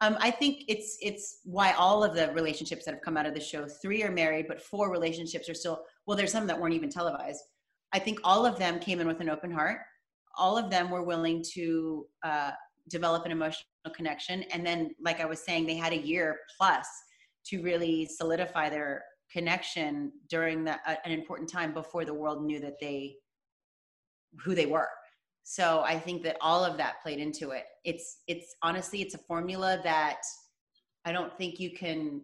Um, 0.00 0.16
I 0.20 0.30
think 0.30 0.62
it's 0.68 0.96
it's 1.00 1.40
why 1.44 1.72
all 1.72 2.04
of 2.04 2.14
the 2.14 2.32
relationships 2.32 2.84
that 2.84 2.94
have 2.94 3.02
come 3.02 3.16
out 3.16 3.26
of 3.26 3.34
the 3.34 3.40
show, 3.40 3.66
three 3.66 4.02
are 4.04 4.12
married, 4.12 4.46
but 4.46 4.62
four 4.62 4.92
relationships 4.92 5.48
are 5.48 5.54
still 5.54 5.84
well. 6.06 6.16
There's 6.16 6.32
some 6.32 6.46
that 6.46 6.60
weren't 6.60 6.74
even 6.74 6.90
televised. 6.90 7.42
I 7.92 7.98
think 7.98 8.20
all 8.22 8.46
of 8.46 8.58
them 8.58 8.78
came 8.78 9.00
in 9.00 9.08
with 9.08 9.20
an 9.20 9.28
open 9.28 9.50
heart. 9.50 9.80
All 10.36 10.56
of 10.56 10.70
them 10.70 10.90
were 10.90 11.02
willing 11.02 11.42
to 11.54 12.06
uh, 12.22 12.52
develop 12.88 13.24
an 13.26 13.32
emotional 13.32 13.64
connection, 13.92 14.44
and 14.52 14.64
then, 14.64 14.90
like 15.02 15.20
I 15.20 15.24
was 15.24 15.40
saying, 15.40 15.66
they 15.66 15.74
had 15.76 15.92
a 15.92 15.98
year 15.98 16.38
plus 16.56 16.86
to 17.46 17.62
really 17.62 18.06
solidify 18.06 18.68
their 18.68 19.02
connection 19.32 20.12
during 20.30 20.64
the, 20.64 20.74
uh, 20.86 20.94
an 21.04 21.12
important 21.12 21.50
time 21.50 21.72
before 21.72 22.04
the 22.04 22.14
world 22.14 22.44
knew 22.44 22.60
that 22.60 22.78
they 22.80 23.16
who 24.44 24.54
they 24.54 24.66
were 24.66 24.88
so 25.50 25.82
i 25.86 25.98
think 25.98 26.22
that 26.22 26.36
all 26.40 26.64
of 26.64 26.76
that 26.76 27.02
played 27.02 27.18
into 27.18 27.50
it. 27.50 27.64
It's 27.84 28.18
it's 28.26 28.54
honestly 28.62 29.00
it's 29.00 29.14
a 29.14 29.18
formula 29.18 29.80
that 29.82 30.20
i 31.04 31.12
don't 31.12 31.36
think 31.38 31.58
you 31.58 31.70
can 31.70 32.20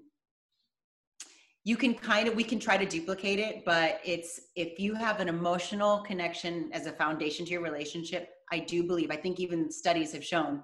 you 1.65 1.77
can 1.77 1.95
kind 1.95 2.29
of 2.29 2.35
we 2.35 2.45
can 2.45 2.59
try 2.59 2.77
to 2.77 2.85
duplicate 2.85 3.39
it 3.39 3.65
but 3.65 4.01
it's 4.05 4.41
if 4.57 4.79
you 4.79 4.95
have 4.95 5.21
an 5.21 5.29
emotional 5.29 6.01
connection 6.01 6.71
as 6.73 6.87
a 6.87 6.93
foundation 6.93 7.47
to 7.47 7.53
your 7.53 7.63
relationship 7.63 8.29
i 8.53 8.59
do 8.59 8.83
believe 8.83 9.11
i 9.11 9.17
think 9.17 9.41
even 9.41 9.71
studies 9.71 10.13
have 10.13 10.25
shown 10.25 10.63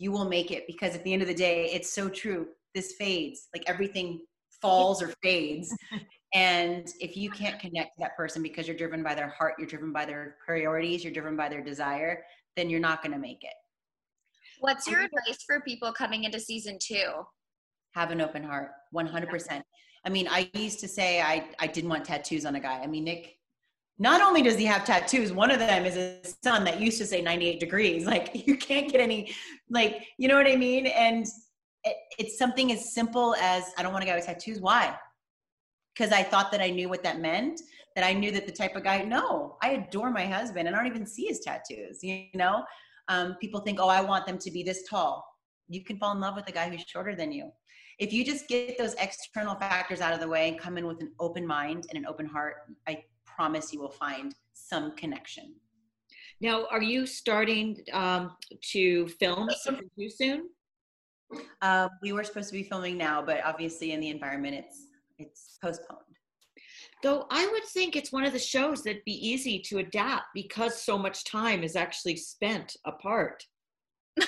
you 0.00 0.10
will 0.10 0.24
make 0.24 0.50
it 0.50 0.66
because 0.66 0.96
at 0.96 1.04
the 1.04 1.12
end 1.12 1.22
of 1.22 1.28
the 1.28 1.34
day 1.34 1.66
it's 1.66 1.92
so 1.92 2.08
true. 2.08 2.48
This 2.74 2.94
fades. 2.94 3.48
Like 3.54 3.62
everything 3.68 4.22
falls 4.60 5.02
or 5.02 5.12
fades 5.22 5.72
and 6.32 6.88
if 7.00 7.16
you 7.16 7.30
can't 7.30 7.58
connect 7.58 7.94
to 7.96 8.00
that 8.00 8.16
person 8.16 8.42
because 8.42 8.66
you're 8.68 8.76
driven 8.76 9.02
by 9.02 9.14
their 9.14 9.28
heart 9.28 9.54
you're 9.58 9.66
driven 9.66 9.92
by 9.92 10.04
their 10.04 10.36
priorities 10.44 11.02
you're 11.02 11.12
driven 11.12 11.36
by 11.36 11.48
their 11.48 11.62
desire 11.62 12.22
then 12.56 12.68
you're 12.68 12.80
not 12.80 13.02
going 13.02 13.12
to 13.12 13.18
make 13.18 13.42
it. 13.42 13.54
What's 14.60 14.86
your 14.86 15.00
advice 15.00 15.42
for 15.46 15.60
people 15.60 15.92
coming 15.92 16.24
into 16.24 16.38
season 16.38 16.78
two? 16.80 17.24
have 17.94 18.10
an 18.10 18.20
open 18.20 18.42
heart 18.42 18.70
100% 18.94 19.62
i 20.04 20.08
mean 20.08 20.28
i 20.30 20.48
used 20.54 20.80
to 20.80 20.88
say 20.88 21.20
i 21.20 21.44
i 21.58 21.66
didn't 21.66 21.90
want 21.90 22.04
tattoos 22.04 22.46
on 22.46 22.54
a 22.54 22.60
guy. 22.60 22.80
I 22.80 22.86
mean 22.86 23.04
nick 23.04 23.36
not 23.98 24.22
only 24.22 24.42
does 24.42 24.56
he 24.56 24.64
have 24.64 24.84
tattoos 24.84 25.32
one 25.32 25.50
of 25.50 25.58
them 25.58 25.84
is 25.84 25.94
his 25.94 26.36
son 26.42 26.64
that 26.64 26.80
used 26.80 26.98
to 26.98 27.06
say 27.06 27.20
98 27.20 27.60
degrees. 27.60 28.06
Like 28.06 28.30
you 28.46 28.56
can't 28.56 28.90
get 28.90 29.00
any 29.00 29.32
like 29.68 30.06
you 30.18 30.28
know 30.28 30.36
what 30.36 30.46
i 30.46 30.56
mean? 30.56 30.86
And 30.86 31.26
it, 31.84 31.96
it's 32.18 32.38
something 32.38 32.72
as 32.72 32.94
simple 32.94 33.34
as 33.40 33.64
i 33.76 33.82
don't 33.82 33.92
want 33.92 34.04
to 34.04 34.10
go 34.10 34.16
with 34.16 34.26
tattoos. 34.26 34.60
Why 34.60 34.96
because 35.94 36.12
i 36.12 36.22
thought 36.22 36.50
that 36.50 36.60
i 36.60 36.70
knew 36.70 36.88
what 36.88 37.02
that 37.02 37.20
meant 37.20 37.60
that 37.94 38.04
i 38.04 38.12
knew 38.12 38.30
that 38.30 38.46
the 38.46 38.52
type 38.52 38.76
of 38.76 38.84
guy 38.84 39.02
no 39.02 39.56
i 39.62 39.70
adore 39.70 40.10
my 40.10 40.26
husband 40.26 40.66
and 40.66 40.76
i 40.76 40.78
don't 40.78 40.90
even 40.90 41.06
see 41.06 41.26
his 41.26 41.40
tattoos 41.40 42.02
you 42.02 42.26
know 42.34 42.64
um, 43.08 43.36
people 43.40 43.60
think 43.60 43.78
oh 43.80 43.88
i 43.88 44.00
want 44.00 44.26
them 44.26 44.38
to 44.38 44.50
be 44.50 44.62
this 44.62 44.84
tall 44.88 45.24
you 45.68 45.84
can 45.84 45.98
fall 45.98 46.12
in 46.12 46.20
love 46.20 46.36
with 46.36 46.48
a 46.48 46.52
guy 46.52 46.68
who's 46.68 46.82
shorter 46.82 47.14
than 47.14 47.32
you 47.32 47.50
if 48.00 48.14
you 48.14 48.24
just 48.24 48.48
get 48.48 48.78
those 48.78 48.94
external 48.94 49.54
factors 49.54 50.00
out 50.00 50.14
of 50.14 50.20
the 50.20 50.26
way 50.26 50.48
and 50.48 50.58
come 50.58 50.78
in 50.78 50.86
with 50.86 51.02
an 51.02 51.12
open 51.20 51.46
mind 51.46 51.84
and 51.90 51.98
an 51.98 52.06
open 52.06 52.24
heart, 52.24 52.54
I 52.88 53.04
promise 53.26 53.74
you 53.74 53.80
will 53.80 53.90
find 53.90 54.34
some 54.54 54.96
connection. 54.96 55.54
Now, 56.40 56.66
are 56.70 56.80
you 56.80 57.06
starting 57.06 57.84
um, 57.92 58.36
to 58.72 59.06
film 59.08 59.50
something 59.60 59.90
too 59.98 60.08
soon? 60.08 60.48
Uh, 61.60 61.88
we 62.00 62.12
were 62.12 62.24
supposed 62.24 62.48
to 62.48 62.54
be 62.54 62.62
filming 62.62 62.96
now, 62.96 63.20
but 63.20 63.42
obviously 63.44 63.92
in 63.92 64.00
the 64.00 64.08
environment, 64.08 64.54
it's 64.54 64.86
it's 65.20 65.58
postponed. 65.62 66.00
Though 67.02 67.26
I 67.30 67.46
would 67.46 67.64
think 67.64 67.96
it's 67.96 68.12
one 68.12 68.24
of 68.24 68.32
the 68.32 68.38
shows 68.38 68.82
that'd 68.82 69.04
be 69.04 69.26
easy 69.26 69.58
to 69.66 69.78
adapt 69.78 70.26
because 70.34 70.82
so 70.82 70.98
much 70.98 71.24
time 71.24 71.62
is 71.62 71.76
actually 71.76 72.16
spent 72.16 72.76
apart. 72.84 73.44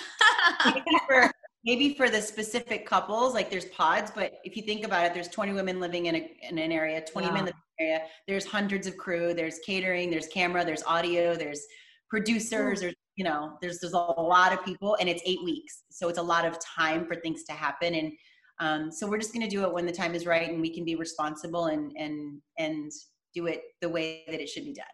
maybe, 0.65 0.83
for, 1.07 1.31
maybe 1.65 1.95
for 1.95 2.09
the 2.09 2.21
specific 2.21 2.87
couples, 2.87 3.35
like 3.35 3.51
there's 3.51 3.67
pods, 3.67 4.11
but 4.15 4.33
if 4.45 4.57
you 4.57 4.63
think 4.63 4.85
about 4.85 5.05
it, 5.05 5.13
there's 5.13 5.29
20 5.29 5.53
women 5.53 5.81
living 5.81 6.07
in, 6.07 6.15
a, 6.15 6.37
in 6.49 6.59
an 6.59 6.73
area, 6.73 7.03
20 7.05 7.27
yeah. 7.27 7.33
men 7.33 7.45
living 7.45 7.61
in 7.79 7.87
an 7.87 7.91
area. 7.91 8.07
There's 8.27 8.47
hundreds 8.47 8.87
of 8.87 8.97
crew. 8.97 9.35
There's 9.35 9.59
catering. 9.67 10.11
There's 10.11 10.29
camera. 10.29 10.65
There's 10.65 10.83
audio. 10.85 11.35
There's 11.35 11.63
producers. 12.09 12.81
There's 12.81 12.95
you 13.17 13.25
know, 13.25 13.59
there's 13.61 13.79
there's 13.81 13.93
a 13.93 13.99
lot 13.99 14.53
of 14.53 14.65
people, 14.65 14.97
and 14.99 15.09
it's 15.09 15.23
eight 15.27 15.43
weeks, 15.45 15.83
so 15.91 16.09
it's 16.09 16.19
a 16.19 16.23
lot 16.23 16.47
of 16.47 16.59
time 16.61 17.07
for 17.07 17.15
things 17.15 17.45
to 17.45 17.53
happen. 17.53 17.95
And 17.95 18.13
um, 18.61 18.91
so 18.91 19.09
we're 19.09 19.19
just 19.19 19.33
going 19.33 19.49
to 19.49 19.51
do 19.51 19.65
it 19.65 19.73
when 19.73 19.87
the 19.87 19.93
time 19.93 20.15
is 20.15 20.27
right, 20.27 20.49
and 20.49 20.61
we 20.61 20.73
can 20.73 20.85
be 20.85 20.95
responsible 20.95 21.67
and 21.67 21.93
and 21.97 22.41
and 22.59 22.91
do 23.35 23.47
it 23.47 23.63
the 23.81 23.89
way 23.89 24.25
that 24.29 24.41
it 24.41 24.49
should 24.49 24.65
be 24.65 24.75
done. 24.75 24.87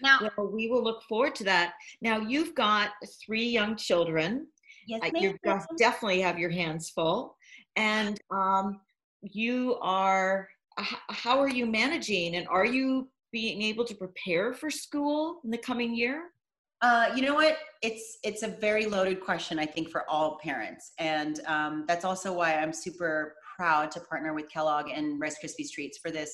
Now, 0.00 0.18
well, 0.36 0.48
we 0.48 0.68
will 0.68 0.82
look 0.82 1.02
forward 1.02 1.34
to 1.36 1.44
that. 1.44 1.74
Now, 2.00 2.20
you've 2.20 2.54
got 2.54 2.90
three 3.24 3.46
young 3.48 3.76
children. 3.76 4.46
Yes, 4.86 5.02
uh, 5.02 5.10
you 5.18 5.36
definitely 5.76 6.20
have 6.20 6.38
your 6.38 6.50
hands 6.50 6.90
full, 6.90 7.36
and 7.76 8.18
um, 8.30 8.80
you 9.22 9.76
are. 9.80 10.48
How 11.10 11.40
are 11.40 11.48
you 11.48 11.66
managing, 11.66 12.36
and 12.36 12.46
are 12.48 12.64
you 12.64 13.08
being 13.32 13.60
able 13.62 13.84
to 13.84 13.94
prepare 13.94 14.54
for 14.54 14.70
school 14.70 15.40
in 15.44 15.50
the 15.50 15.58
coming 15.58 15.94
year? 15.94 16.30
Uh, 16.80 17.10
you 17.14 17.22
know 17.22 17.34
what? 17.34 17.56
It's 17.82 18.18
it's 18.22 18.42
a 18.42 18.48
very 18.48 18.86
loaded 18.86 19.20
question, 19.20 19.58
I 19.58 19.66
think, 19.66 19.90
for 19.90 20.08
all 20.08 20.38
parents, 20.38 20.92
and 20.98 21.40
um, 21.46 21.84
that's 21.88 22.04
also 22.04 22.32
why 22.32 22.54
I'm 22.54 22.72
super 22.72 23.34
proud 23.56 23.90
to 23.92 24.00
partner 24.00 24.32
with 24.32 24.48
Kellogg 24.48 24.88
and 24.88 25.20
Rice 25.20 25.36
Krispies 25.42 25.70
Treats 25.72 25.98
for 25.98 26.10
this 26.10 26.32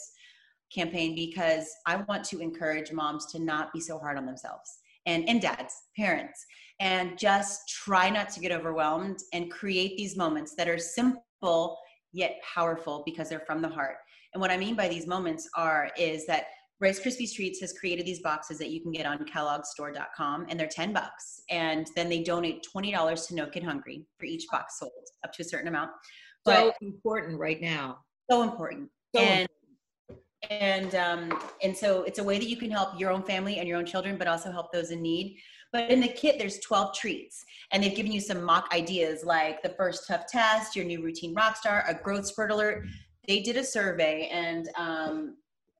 campaign 0.74 1.14
because 1.14 1.68
I 1.86 1.96
want 1.96 2.24
to 2.24 2.40
encourage 2.40 2.92
moms 2.92 3.26
to 3.26 3.38
not 3.38 3.72
be 3.72 3.80
so 3.80 3.98
hard 3.98 4.18
on 4.18 4.26
themselves 4.26 4.78
and 5.06 5.28
and 5.28 5.40
dads, 5.40 5.74
parents, 5.96 6.44
and 6.80 7.18
just 7.18 7.68
try 7.68 8.10
not 8.10 8.28
to 8.30 8.40
get 8.40 8.52
overwhelmed 8.52 9.20
and 9.32 9.50
create 9.50 9.96
these 9.96 10.16
moments 10.16 10.54
that 10.56 10.68
are 10.68 10.78
simple 10.78 11.78
yet 12.12 12.36
powerful 12.54 13.02
because 13.04 13.28
they're 13.28 13.40
from 13.40 13.62
the 13.62 13.68
heart. 13.68 13.96
And 14.34 14.40
what 14.40 14.50
I 14.50 14.56
mean 14.56 14.74
by 14.74 14.88
these 14.88 15.06
moments 15.06 15.48
are 15.56 15.90
is 15.96 16.26
that 16.26 16.46
Rice 16.84 17.00
Krispies 17.00 17.32
Treats 17.34 17.60
has 17.62 17.72
created 17.72 18.04
these 18.04 18.20
boxes 18.20 18.58
that 18.58 18.68
you 18.68 18.82
can 18.82 18.92
get 18.92 19.06
on 19.06 19.24
kelloggstore.com 19.24 20.44
and 20.50 20.60
they're 20.60 20.68
10 20.68 20.92
bucks. 20.92 21.40
And 21.48 21.86
then 21.96 22.10
they 22.10 22.22
donate 22.22 22.66
$20 22.76 23.26
to 23.28 23.34
No 23.34 23.46
Kid 23.46 23.62
Hungry 23.62 24.06
for 24.18 24.26
each 24.26 24.44
box 24.52 24.78
sold 24.78 24.92
up 25.24 25.32
to 25.32 25.42
a 25.42 25.46
certain 25.46 25.68
amount. 25.68 25.92
But 26.44 26.58
so 26.58 26.72
important 26.82 27.38
right 27.38 27.58
now. 27.58 28.00
So 28.30 28.42
important. 28.42 28.90
So 29.16 29.22
and 29.22 29.48
and 30.50 30.94
um, 30.94 31.40
and 31.62 31.74
so 31.74 32.02
it's 32.02 32.18
a 32.18 32.22
way 32.22 32.38
that 32.38 32.50
you 32.50 32.58
can 32.58 32.70
help 32.70 33.00
your 33.00 33.10
own 33.10 33.22
family 33.22 33.60
and 33.60 33.66
your 33.66 33.78
own 33.78 33.86
children, 33.86 34.18
but 34.18 34.28
also 34.28 34.52
help 34.52 34.70
those 34.70 34.90
in 34.90 35.00
need. 35.00 35.38
But 35.72 35.90
in 35.90 36.00
the 36.00 36.08
kit, 36.08 36.38
there's 36.38 36.58
12 36.58 36.94
treats, 36.94 37.42
and 37.72 37.82
they've 37.82 37.96
given 37.96 38.12
you 38.12 38.20
some 38.20 38.44
mock 38.44 38.68
ideas 38.74 39.24
like 39.24 39.62
the 39.62 39.70
first 39.70 40.06
tough 40.06 40.26
test, 40.26 40.76
your 40.76 40.84
new 40.84 41.02
routine 41.02 41.34
rock 41.34 41.56
star, 41.56 41.82
a 41.88 41.94
growth 41.94 42.26
spurt 42.26 42.50
alert. 42.50 42.84
They 43.26 43.40
did 43.40 43.56
a 43.56 43.64
survey 43.64 44.28
and 44.30 44.68
um, 44.76 45.36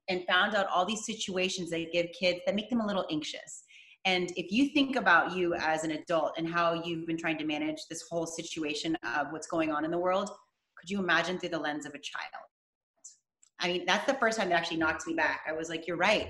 and 0.08 0.24
found 0.28 0.54
out 0.54 0.66
all 0.68 0.84
these 0.84 1.06
situations 1.06 1.70
that 1.70 1.92
give 1.92 2.08
kids 2.18 2.40
that 2.46 2.54
make 2.54 2.70
them 2.70 2.80
a 2.80 2.86
little 2.86 3.06
anxious. 3.10 3.64
And 4.04 4.30
if 4.36 4.52
you 4.52 4.68
think 4.68 4.96
about 4.96 5.34
you 5.34 5.54
as 5.54 5.82
an 5.84 5.92
adult 5.92 6.34
and 6.36 6.46
how 6.46 6.82
you've 6.84 7.06
been 7.06 7.16
trying 7.16 7.38
to 7.38 7.44
manage 7.44 7.86
this 7.88 8.04
whole 8.10 8.26
situation 8.26 8.96
of 9.16 9.28
what's 9.30 9.46
going 9.46 9.72
on 9.72 9.84
in 9.84 9.90
the 9.90 9.98
world, 9.98 10.30
could 10.76 10.90
you 10.90 10.98
imagine 10.98 11.38
through 11.38 11.50
the 11.50 11.58
lens 11.58 11.86
of 11.86 11.94
a 11.94 11.98
child? 11.98 12.44
I 13.60 13.68
mean, 13.68 13.84
that's 13.86 14.06
the 14.06 14.14
first 14.14 14.38
time 14.38 14.50
that 14.50 14.56
actually 14.56 14.76
knocked 14.76 15.06
me 15.06 15.14
back. 15.14 15.44
I 15.48 15.52
was 15.52 15.70
like, 15.70 15.86
you're 15.86 15.96
right. 15.96 16.28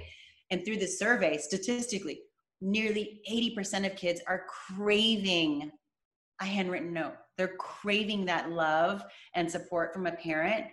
And 0.50 0.64
through 0.64 0.76
this 0.76 0.98
survey, 0.98 1.36
statistically, 1.38 2.20
nearly 2.60 3.20
80% 3.28 3.86
of 3.90 3.96
kids 3.96 4.20
are 4.28 4.46
craving 4.48 5.72
a 6.40 6.44
handwritten 6.44 6.92
note. 6.92 7.14
They're 7.36 7.56
craving 7.56 8.26
that 8.26 8.50
love 8.50 9.02
and 9.34 9.50
support 9.50 9.92
from 9.92 10.06
a 10.06 10.12
parent. 10.12 10.66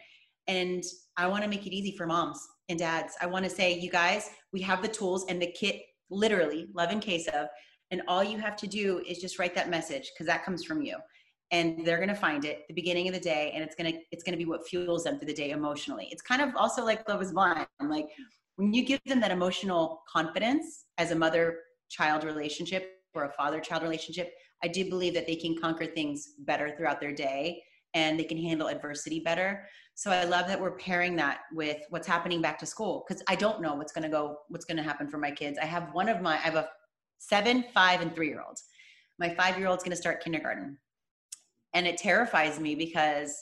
And 0.48 0.84
I 1.18 1.28
want 1.28 1.44
to 1.44 1.50
make 1.50 1.66
it 1.66 1.74
easy 1.74 1.96
for 1.96 2.06
moms 2.06 2.40
and 2.70 2.80
dads. 2.80 3.14
I 3.22 3.26
want 3.26 3.46
to 3.46 3.50
say, 3.50 3.78
you 3.78 3.92
guys, 3.92 4.30
we 4.54 4.62
have 4.62 4.82
the 4.82 4.88
tools 4.88 5.26
and 5.30 5.42
the 5.42 5.52
kit, 5.52 5.82
literally, 6.10 6.68
love 6.74 6.92
in 6.92 7.00
case 7.00 7.28
of. 7.28 7.48
And 7.92 8.02
all 8.08 8.24
you 8.24 8.38
have 8.40 8.56
to 8.58 8.68
do 8.68 9.04
is 9.08 9.20
just 9.20 9.38
write 9.38 9.54
that 9.56 9.70
message 9.70 10.12
because 10.14 10.28
that 10.28 10.46
comes 10.46 10.64
from 10.64 10.82
you. 10.82 10.98
And 11.52 11.86
they're 11.86 12.00
gonna 12.00 12.16
find 12.16 12.46
it 12.46 12.62
the 12.70 12.74
beginning 12.74 13.10
of 13.10 13.14
the 13.14 13.20
day, 13.20 13.52
and 13.54 13.62
it's 13.62 13.76
gonna 13.76 13.92
it's 14.12 14.24
gonna 14.24 14.38
be 14.38 14.46
what 14.46 14.66
fuels 14.66 15.04
them 15.04 15.20
through 15.20 15.28
the 15.28 15.34
day 15.34 15.50
emotionally. 15.50 16.08
It's 16.10 16.22
kind 16.22 16.42
of 16.42 16.56
also 16.56 16.86
like 16.86 17.08
love 17.10 17.22
is 17.22 17.34
blind. 17.34 17.68
Like 17.82 18.08
when 18.56 18.74
you 18.74 18.86
give 18.86 19.02
them 19.06 19.20
that 19.20 19.32
emotional 19.32 20.02
confidence 20.10 20.86
as 20.98 21.12
a 21.12 21.16
mother 21.16 21.58
child 21.90 22.24
relationship 22.24 23.02
or 23.14 23.26
a 23.26 23.34
father 23.34 23.60
child 23.60 23.84
relationship, 23.84 24.32
I 24.64 24.70
do 24.70 24.90
believe 24.90 25.14
that 25.16 25.28
they 25.28 25.36
can 25.36 25.58
conquer 25.60 25.86
things 25.86 26.36
better 26.40 26.74
throughout 26.78 27.02
their 27.02 27.14
day 27.14 27.62
and 27.94 28.20
they 28.20 28.24
can 28.24 28.38
handle 28.38 28.68
adversity 28.68 29.20
better. 29.20 29.66
So 29.96 30.12
I 30.12 30.24
love 30.24 30.48
that 30.48 30.60
we're 30.60 30.78
pairing 30.78 31.16
that 31.18 31.42
with 31.54 31.78
what's 31.90 32.08
happening 32.08 32.42
back 32.42 32.58
to 32.60 32.66
school 32.66 33.06
because 33.08 33.22
I 33.28 33.36
don't 33.36 33.62
know 33.62 33.76
what's 33.76 33.92
going 33.92 34.04
to 34.04 34.10
go, 34.10 34.38
what's 34.50 34.66
going 34.66 34.78
to 34.78 34.84
happen 34.84 35.08
for 35.08 35.18
my 35.18 35.32
kids. 35.32 35.60
I 35.62 35.66
have 35.66 35.94
one 35.94 36.10
of 36.10 36.22
my, 36.22 36.36
I 36.36 36.42
have 36.42 36.56
a 36.56 36.70
seven, 37.20 37.66
five, 37.74 38.02
and 38.02 38.14
three 38.16 38.30
year 38.30 38.42
old. 38.46 38.58
My 39.20 39.34
five 39.36 39.58
year 39.58 39.68
old's 39.68 39.84
going 39.84 39.96
to 39.96 40.02
start 40.02 40.24
kindergarten. 40.24 40.78
And 41.74 41.86
it 41.88 41.98
terrifies 41.98 42.60
me 42.60 42.76
because 42.76 43.34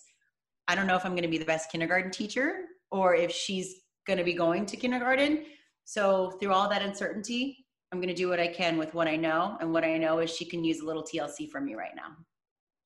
I 0.67 0.75
don't 0.75 0.87
know 0.87 0.95
if 0.95 1.05
I'm 1.05 1.13
going 1.13 1.23
to 1.23 1.29
be 1.29 1.37
the 1.37 1.45
best 1.45 1.71
kindergarten 1.71 2.11
teacher 2.11 2.65
or 2.91 3.15
if 3.15 3.31
she's 3.31 3.75
going 4.05 4.17
to 4.17 4.25
be 4.25 4.33
going 4.33 4.65
to 4.67 4.77
kindergarten. 4.77 5.45
So 5.85 6.31
through 6.39 6.53
all 6.53 6.69
that 6.69 6.81
uncertainty, 6.81 7.65
I'm 7.91 7.99
going 7.99 8.09
to 8.09 8.13
do 8.13 8.29
what 8.29 8.39
I 8.39 8.47
can 8.47 8.77
with 8.77 8.93
what 8.93 9.07
I 9.07 9.15
know. 9.15 9.57
And 9.61 9.73
what 9.73 9.83
I 9.83 9.97
know 9.97 10.19
is 10.19 10.29
she 10.29 10.45
can 10.45 10.63
use 10.63 10.81
a 10.81 10.85
little 10.85 11.03
TLC 11.03 11.49
from 11.49 11.65
me 11.65 11.75
right 11.75 11.95
now. 11.95 12.15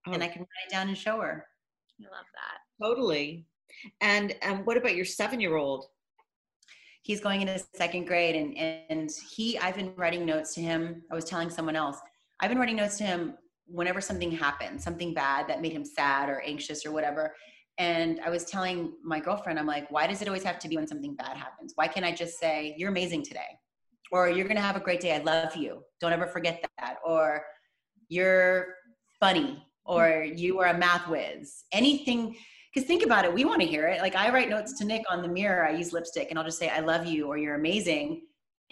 Oh. 0.07 0.13
And 0.13 0.23
I 0.23 0.27
can 0.27 0.41
write 0.41 0.67
it 0.67 0.71
down 0.71 0.87
and 0.87 0.97
show 0.97 1.19
her. 1.19 1.45
I 2.05 2.15
love 2.15 2.25
that. 2.33 2.85
Totally. 2.85 3.45
And 4.01 4.35
um, 4.43 4.59
what 4.59 4.77
about 4.77 4.95
your 4.95 5.05
seven 5.05 5.39
year 5.39 5.55
old? 5.55 5.85
He's 7.01 7.19
going 7.19 7.41
into 7.41 7.61
second 7.75 8.05
grade 8.05 8.35
and, 8.35 8.57
and 8.89 9.11
he, 9.31 9.57
I've 9.59 9.75
been 9.75 9.93
writing 9.95 10.25
notes 10.25 10.53
to 10.55 10.61
him. 10.61 11.03
I 11.11 11.15
was 11.15 11.25
telling 11.25 11.49
someone 11.49 11.75
else, 11.75 11.97
I've 12.39 12.49
been 12.49 12.57
writing 12.59 12.77
notes 12.77 12.97
to 12.99 13.03
him 13.03 13.33
whenever 13.67 13.99
something 13.99 14.31
happened, 14.31 14.81
something 14.81 15.13
bad 15.13 15.47
that 15.49 15.61
made 15.61 15.73
him 15.73 15.83
sad 15.83 16.29
or 16.29 16.41
anxious 16.45 16.85
or 16.85 16.91
whatever. 16.91 17.35
And 17.77 18.21
I 18.25 18.29
was 18.29 18.45
telling 18.45 18.93
my 19.03 19.19
girlfriend, 19.19 19.59
I'm 19.59 19.65
like, 19.65 19.91
why 19.91 20.07
does 20.07 20.21
it 20.21 20.27
always 20.27 20.43
have 20.43 20.59
to 20.59 20.69
be 20.69 20.77
when 20.77 20.87
something 20.87 21.15
bad 21.15 21.35
happens? 21.35 21.73
Why 21.75 21.87
can't 21.87 22.05
I 22.05 22.13
just 22.13 22.39
say, 22.39 22.75
you're 22.77 22.89
amazing 22.89 23.23
today? 23.23 23.59
or 24.13 24.29
you're 24.29 24.45
going 24.45 24.55
to 24.55 24.61
have 24.61 24.75
a 24.75 24.79
great 24.79 24.99
day. 24.99 25.15
I 25.15 25.17
love 25.17 25.55
you. 25.55 25.83
Don't 25.99 26.13
ever 26.13 26.27
forget 26.27 26.63
that. 26.77 26.97
Or 27.03 27.43
you're 28.09 28.75
funny 29.19 29.65
or 29.85 30.23
you 30.23 30.59
are 30.59 30.67
a 30.67 30.77
math 30.77 31.07
whiz. 31.07 31.63
Anything, 31.71 32.35
because 32.73 32.87
think 32.87 33.03
about 33.03 33.25
it, 33.25 33.33
we 33.33 33.45
want 33.45 33.61
to 33.61 33.67
hear 33.67 33.87
it. 33.87 34.01
Like 34.01 34.15
I 34.15 34.31
write 34.31 34.49
notes 34.49 34.77
to 34.79 34.85
Nick 34.85 35.03
on 35.09 35.21
the 35.21 35.27
mirror. 35.27 35.65
I 35.65 35.71
use 35.71 35.93
lipstick, 35.93 36.29
and 36.29 36.39
I'll 36.39 36.45
just 36.45 36.59
say, 36.59 36.69
"I 36.69 36.79
love 36.79 37.05
you" 37.05 37.27
or 37.27 37.37
"You're 37.37 37.55
amazing." 37.55 38.23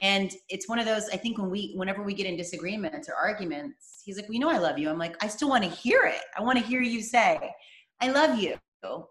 And 0.01 0.31
it's 0.49 0.67
one 0.67 0.79
of 0.79 0.85
those. 0.85 1.09
I 1.09 1.17
think 1.17 1.37
when 1.37 1.51
we, 1.51 1.73
whenever 1.75 2.01
we 2.01 2.15
get 2.15 2.25
in 2.25 2.35
disagreements 2.35 3.07
or 3.07 3.13
arguments, 3.15 4.01
he's 4.03 4.15
like, 4.15 4.29
"We 4.29 4.39
know 4.39 4.49
I 4.49 4.57
love 4.57 4.79
you." 4.79 4.89
I'm 4.89 4.97
like, 4.97 5.23
"I 5.23 5.27
still 5.27 5.49
want 5.49 5.63
to 5.63 5.69
hear 5.69 6.03
it. 6.05 6.23
I 6.35 6.41
want 6.41 6.57
to 6.57 6.65
hear 6.65 6.81
you 6.81 7.01
say, 7.01 7.53
I 7.99 8.09
love 8.09 8.39
you,' 8.39 8.57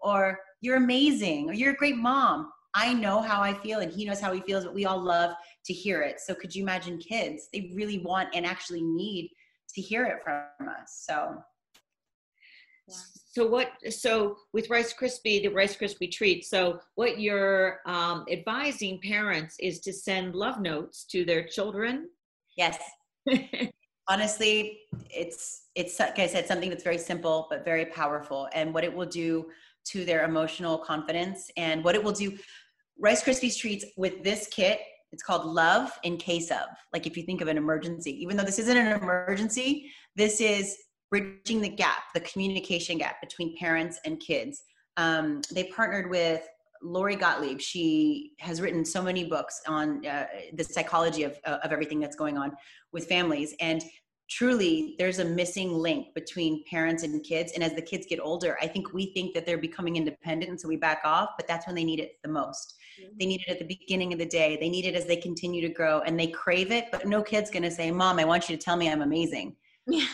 or 0.01 0.39
"You're 0.59 0.77
amazing," 0.77 1.49
or 1.49 1.53
"You're 1.53 1.73
a 1.73 1.77
great 1.77 1.97
mom." 1.97 2.51
I 2.73 2.93
know 2.93 3.21
how 3.21 3.41
I 3.41 3.53
feel, 3.53 3.79
and 3.79 3.91
he 3.91 4.05
knows 4.05 4.21
how 4.21 4.31
he 4.31 4.41
feels, 4.41 4.63
but 4.63 4.73
we 4.73 4.85
all 4.85 5.01
love 5.01 5.35
to 5.65 5.73
hear 5.73 6.01
it. 6.03 6.21
So 6.21 6.33
could 6.33 6.55
you 6.55 6.63
imagine 6.63 6.97
kids? 6.97 7.49
They 7.51 7.71
really 7.75 7.99
want 7.99 8.29
and 8.33 8.45
actually 8.45 8.81
need 8.81 9.29
to 9.75 9.81
hear 9.81 10.05
it 10.05 10.23
from 10.23 10.69
us. 10.69 11.03
So 11.05 11.35
So 13.33 13.47
what? 13.47 13.71
So 13.89 14.37
with 14.51 14.69
Rice 14.69 14.93
Krispie, 14.93 15.41
the 15.41 15.47
Rice 15.47 15.75
Krispie 15.77 16.11
treat. 16.11 16.45
So 16.45 16.79
what 16.95 17.19
you're 17.19 17.79
um, 17.85 18.25
advising 18.29 18.99
parents 19.01 19.55
is 19.59 19.79
to 19.81 19.93
send 19.93 20.35
love 20.35 20.59
notes 20.59 21.05
to 21.11 21.23
their 21.23 21.47
children. 21.47 22.09
yes, 22.57 22.77
honestly, 24.09 24.81
it's 25.09 25.67
it's 25.75 25.99
like 25.99 26.19
I 26.19 26.27
said, 26.27 26.45
something 26.45 26.69
that's 26.69 26.83
very 26.83 26.97
simple 26.97 27.47
but 27.49 27.63
very 27.63 27.85
powerful, 27.85 28.49
and 28.53 28.73
what 28.73 28.83
it 28.83 28.93
will 28.93 29.05
do 29.07 29.49
to 29.83 30.05
their 30.05 30.25
emotional 30.25 30.77
confidence, 30.77 31.49
and 31.57 31.83
what 31.83 31.95
it 31.95 32.03
will 32.03 32.11
do. 32.11 32.37
Rice 32.99 33.23
Krispies 33.23 33.57
treats 33.57 33.85
with 33.97 34.23
this 34.23 34.47
kit. 34.51 34.81
It's 35.13 35.23
called 35.23 35.45
Love 35.45 35.91
in 36.03 36.17
Case 36.17 36.51
of. 36.51 36.67
Like 36.93 37.07
if 37.07 37.17
you 37.17 37.23
think 37.23 37.41
of 37.41 37.47
an 37.47 37.57
emergency, 37.57 38.11
even 38.21 38.37
though 38.37 38.43
this 38.43 38.59
isn't 38.59 38.77
an 38.77 39.01
emergency, 39.01 39.91
this 40.15 40.39
is 40.39 40.77
bridging 41.11 41.61
the 41.61 41.69
gap, 41.69 42.03
the 42.15 42.21
communication 42.21 42.97
gap 42.97 43.21
between 43.21 43.55
parents 43.57 43.99
and 44.05 44.19
kids. 44.19 44.63
Um, 44.97 45.41
they 45.53 45.65
partnered 45.65 46.09
with 46.09 46.47
Lori 46.81 47.15
Gottlieb. 47.15 47.59
She 47.59 48.31
has 48.39 48.61
written 48.61 48.83
so 48.83 49.03
many 49.03 49.25
books 49.25 49.61
on 49.67 50.05
uh, 50.05 50.25
the 50.53 50.63
psychology 50.63 51.23
of, 51.23 51.37
uh, 51.45 51.59
of 51.63 51.71
everything 51.71 51.99
that's 51.99 52.15
going 52.15 52.37
on 52.37 52.53
with 52.91 53.07
families. 53.07 53.53
And 53.59 53.83
truly, 54.29 54.95
there's 54.97 55.19
a 55.19 55.25
missing 55.25 55.73
link 55.73 56.13
between 56.15 56.63
parents 56.69 57.03
and 57.03 57.21
kids. 57.23 57.51
And 57.53 57.63
as 57.63 57.73
the 57.73 57.81
kids 57.81 58.07
get 58.07 58.19
older, 58.19 58.57
I 58.61 58.67
think 58.67 58.93
we 58.93 59.13
think 59.13 59.33
that 59.35 59.45
they're 59.45 59.57
becoming 59.57 59.97
independent, 59.97 60.49
and 60.49 60.59
so 60.59 60.67
we 60.67 60.77
back 60.77 61.01
off, 61.03 61.31
but 61.37 61.47
that's 61.47 61.67
when 61.67 61.75
they 61.75 61.83
need 61.83 61.99
it 61.99 62.13
the 62.23 62.29
most. 62.29 62.75
They 63.19 63.25
need 63.25 63.41
it 63.45 63.51
at 63.51 63.59
the 63.59 63.65
beginning 63.65 64.13
of 64.13 64.19
the 64.19 64.25
day. 64.25 64.57
They 64.59 64.69
need 64.69 64.85
it 64.85 64.95
as 64.95 65.05
they 65.05 65.17
continue 65.17 65.61
to 65.61 65.73
grow 65.73 66.01
and 66.01 66.19
they 66.19 66.27
crave 66.27 66.71
it, 66.71 66.85
but 66.91 67.07
no 67.07 67.21
kid's 67.21 67.49
going 67.49 67.63
to 67.63 67.71
say, 67.71 67.89
Mom, 67.89 68.19
I 68.19 68.25
want 68.25 68.49
you 68.49 68.55
to 68.55 68.61
tell 68.61 68.77
me 68.77 68.89
I'm 68.89 69.01
amazing. 69.01 69.55
Yeah. 69.87 70.05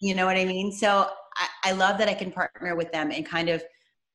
You 0.00 0.14
know 0.14 0.26
what 0.26 0.36
I 0.36 0.44
mean? 0.44 0.72
So 0.72 1.08
I, 1.36 1.70
I 1.70 1.72
love 1.72 1.98
that 1.98 2.08
I 2.08 2.14
can 2.14 2.32
partner 2.32 2.74
with 2.74 2.90
them 2.90 3.10
and 3.12 3.24
kind 3.24 3.48
of 3.48 3.62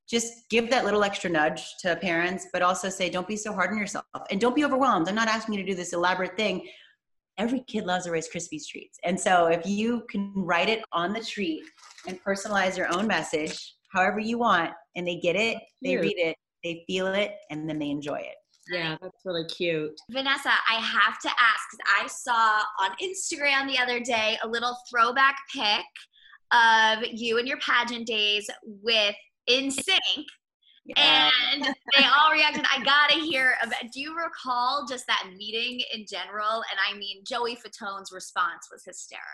just 0.09 0.49
give 0.49 0.69
that 0.69 0.85
little 0.85 1.03
extra 1.03 1.29
nudge 1.29 1.77
to 1.81 1.95
parents, 1.95 2.47
but 2.53 2.61
also 2.61 2.89
say, 2.89 3.09
don't 3.09 3.27
be 3.27 3.37
so 3.37 3.53
hard 3.53 3.71
on 3.71 3.77
yourself 3.77 4.05
and 4.29 4.39
don't 4.39 4.55
be 4.55 4.65
overwhelmed. 4.65 5.07
I'm 5.07 5.15
not 5.15 5.27
asking 5.27 5.55
you 5.55 5.63
to 5.63 5.71
do 5.71 5.75
this 5.75 5.93
elaborate 5.93 6.37
thing. 6.37 6.67
Every 7.37 7.63
kid 7.67 7.85
loves 7.85 8.05
a 8.05 8.11
Rice 8.11 8.29
Krispies 8.29 8.67
treats. 8.67 8.99
And 9.03 9.19
so 9.19 9.47
if 9.47 9.65
you 9.65 10.03
can 10.09 10.31
write 10.35 10.69
it 10.69 10.83
on 10.91 11.11
the 11.11 11.21
treat 11.21 11.63
and 12.07 12.23
personalize 12.23 12.77
your 12.77 12.93
own 12.95 13.07
message 13.07 13.75
however 13.91 14.19
you 14.19 14.37
want, 14.37 14.71
and 14.95 15.07
they 15.07 15.17
get 15.17 15.35
it, 15.35 15.57
they 15.81 15.97
read 15.97 16.17
it, 16.17 16.35
they 16.63 16.83
feel 16.85 17.07
it, 17.07 17.31
and 17.49 17.67
then 17.67 17.79
they 17.79 17.89
enjoy 17.89 18.17
it. 18.17 18.35
Yeah, 18.71 18.97
that's 19.01 19.21
really 19.25 19.45
cute. 19.45 19.99
Vanessa, 20.09 20.49
I 20.69 20.75
have 20.75 21.19
to 21.19 21.29
ask 21.29 21.61
because 21.71 21.85
I 22.01 22.07
saw 22.07 22.61
on 22.79 22.91
Instagram 23.01 23.67
the 23.67 23.77
other 23.81 23.99
day 23.99 24.37
a 24.43 24.47
little 24.47 24.75
throwback 24.89 25.35
pic 25.53 25.85
of 26.51 27.03
you 27.11 27.37
and 27.37 27.47
your 27.47 27.57
pageant 27.59 28.07
days 28.07 28.49
with 28.63 29.15
NSYNC, 29.49 30.23
Yeah. 30.85 31.29
and 31.53 31.63
they 31.97 32.03
all 32.05 32.31
reacted. 32.31 32.65
I 32.71 32.83
gotta 32.83 33.19
hear 33.19 33.55
about. 33.63 33.91
Do 33.91 33.99
you 33.99 34.15
recall 34.17 34.85
just 34.87 35.05
that 35.07 35.27
meeting 35.37 35.81
in 35.93 36.05
general? 36.09 36.55
And 36.71 36.79
I 36.89 36.97
mean, 36.97 37.23
Joey 37.25 37.55
Fatone's 37.55 38.11
response 38.11 38.69
was 38.71 38.83
hysterical. 38.83 39.25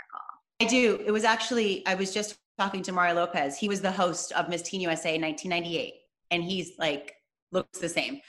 I 0.62 0.66
do. 0.66 1.02
It 1.06 1.12
was 1.12 1.24
actually, 1.24 1.86
I 1.88 1.96
was 1.96 2.14
just 2.14 2.38
talking 2.60 2.84
to 2.84 2.92
Mario 2.92 3.16
Lopez. 3.16 3.58
He 3.58 3.68
was 3.68 3.82
the 3.82 3.92
host 3.92 4.32
of 4.34 4.48
Miss 4.50 4.62
Teen 4.62 4.82
USA 4.82 5.16
in 5.16 5.22
1998, 5.22 5.94
and 6.32 6.44
he's 6.44 6.72
like, 6.78 7.14
looks 7.52 7.80
the 7.80 7.90
same. 7.90 8.20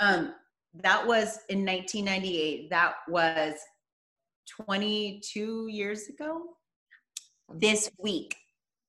Um, 0.00 0.34
that 0.74 1.06
was 1.06 1.38
in 1.48 1.64
1998. 1.64 2.70
That 2.70 2.94
was 3.08 3.54
22 4.48 5.68
years 5.68 6.08
ago 6.08 6.42
this 7.54 7.90
week. 7.98 8.36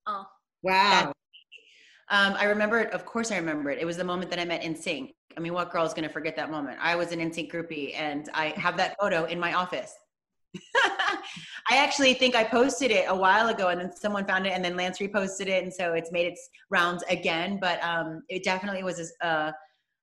Oh, 0.07 0.25
Wow. 0.61 1.13
Um, 2.11 2.33
I 2.37 2.45
remember 2.45 2.79
it. 2.79 2.91
Of 2.91 3.05
course, 3.05 3.31
I 3.31 3.37
remember 3.37 3.69
it. 3.69 3.79
It 3.79 3.85
was 3.85 3.97
the 3.97 4.03
moment 4.03 4.29
that 4.31 4.39
I 4.39 4.45
met 4.45 4.61
NSYNC. 4.61 5.13
I 5.37 5.39
mean, 5.39 5.53
what 5.53 5.71
girl 5.71 5.85
is 5.85 5.93
going 5.93 6.07
to 6.07 6.13
forget 6.13 6.35
that 6.37 6.49
moment? 6.49 6.79
I 6.81 6.95
was 6.95 7.11
an 7.11 7.19
NSYNC 7.19 7.51
groupie, 7.51 7.95
and 7.95 8.29
I 8.33 8.47
have 8.57 8.75
that 8.77 8.95
photo 8.99 9.25
in 9.25 9.39
my 9.39 9.53
office. 9.53 9.93
I 10.75 11.77
actually 11.77 12.15
think 12.15 12.35
I 12.35 12.43
posted 12.43 12.89
it 12.89 13.05
a 13.07 13.15
while 13.15 13.49
ago, 13.49 13.67
and 13.67 13.79
then 13.79 13.95
someone 13.95 14.25
found 14.25 14.47
it, 14.47 14.53
and 14.53 14.65
then 14.65 14.75
Lance 14.75 14.97
reposted 14.97 15.47
it, 15.47 15.63
and 15.63 15.71
so 15.71 15.93
it's 15.93 16.11
made 16.11 16.25
its 16.25 16.49
rounds 16.71 17.03
again. 17.09 17.59
But 17.61 17.81
um, 17.83 18.23
it 18.27 18.43
definitely 18.43 18.83
was 18.83 19.13
a, 19.21 19.53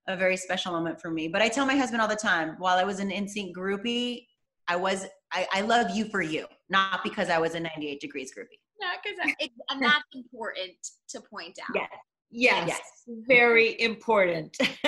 a, 0.08 0.12
a 0.12 0.16
very 0.16 0.36
special 0.36 0.72
moment 0.72 1.00
for 1.00 1.10
me. 1.10 1.28
But 1.28 1.42
I 1.42 1.48
tell 1.48 1.66
my 1.66 1.76
husband 1.76 2.00
all 2.02 2.08
the 2.08 2.16
time, 2.16 2.56
while 2.58 2.76
I 2.76 2.84
was 2.84 3.00
an 3.00 3.10
NSYNC 3.10 3.52
groupie, 3.52 4.26
I 4.68 4.76
was 4.76 5.06
I, 5.32 5.46
I 5.52 5.60
love 5.62 5.90
you 5.90 6.06
for 6.06 6.22
you, 6.22 6.46
not 6.68 7.02
because 7.02 7.28
I 7.30 7.38
was 7.38 7.54
a 7.54 7.60
98 7.60 8.00
Degrees 8.00 8.32
groupie. 8.36 8.58
no, 8.80 8.88
because 9.02 9.34
and 9.70 9.82
that's 9.82 10.04
important 10.14 10.76
to 11.10 11.20
point 11.20 11.58
out. 11.62 11.74
Yes. 11.74 11.90
Yes. 12.30 12.68
Yes. 12.68 12.80
Very 13.28 13.80
important. 13.80 14.56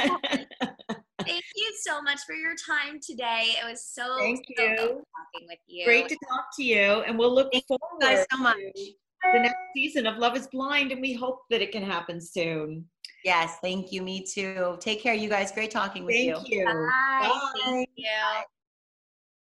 Thank 1.28 1.44
you 1.57 1.72
so 1.83 2.00
much 2.00 2.20
for 2.26 2.35
your 2.35 2.54
time 2.54 3.00
today. 3.07 3.54
It 3.62 3.68
was 3.68 3.85
so, 3.85 4.16
Thank 4.18 4.38
so 4.38 4.62
you. 4.62 4.68
good 4.68 4.78
talking 4.78 5.46
with 5.48 5.59
you. 5.66 5.85
Great 5.85 6.09
to 6.09 6.16
talk 6.28 6.46
to 6.57 6.64
you. 6.64 7.02
And 7.07 7.18
we'll 7.18 7.35
look 7.35 7.52
Thank 7.52 7.66
forward 7.66 7.81
you 8.00 8.07
guys 8.09 8.26
so 8.33 8.38
much. 8.38 8.57
to 8.57 9.33
the 9.35 9.40
next 9.40 9.57
season 9.74 10.07
of 10.07 10.16
Love 10.16 10.37
is 10.37 10.46
Blind, 10.46 10.90
and 10.90 11.00
we 11.00 11.12
hope 11.12 11.40
that 11.50 11.61
it 11.61 11.70
can 11.70 11.83
happen 11.83 12.20
soon. 12.20 12.85
Yes, 13.28 13.58
thank 13.60 13.92
you. 13.92 14.00
Me 14.00 14.24
too. 14.24 14.78
Take 14.80 15.02
care, 15.02 15.12
you 15.12 15.28
guys. 15.28 15.52
Great 15.52 15.70
talking 15.70 16.06
with 16.06 16.16
you. 16.16 16.32
Thank 16.32 16.48
you. 16.48 16.64
Bye. 16.64 17.28
Bye. 17.28 17.60
Thank 17.62 17.90
you. 17.94 18.08